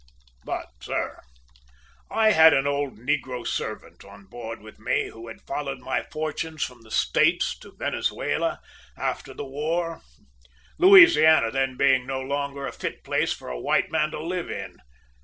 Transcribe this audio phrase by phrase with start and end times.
[0.43, 1.21] "But, sir,
[2.09, 6.63] I had an old negro servant on board with me, who had followed my fortunes
[6.63, 8.61] from the States to Venezuela
[8.97, 10.01] after the war,
[10.79, 14.77] Louisiana then being no longer a fit place for a white man to live in.